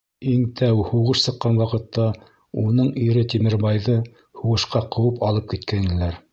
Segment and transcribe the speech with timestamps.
[0.29, 2.07] Иң тәү һуғыш сыҡҡан ваҡытта,
[2.63, 4.01] уның ире Тимербайҙы
[4.41, 6.23] һуғышҡа ҡыуып алып киткәйнеләр.